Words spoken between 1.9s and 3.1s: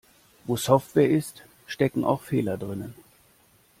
auch Fehler drinnen.